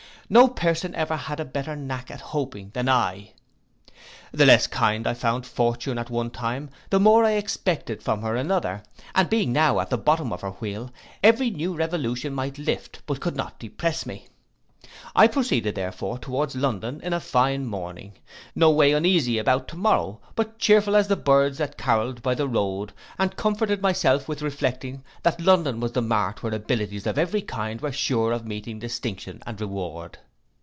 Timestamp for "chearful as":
20.59-21.07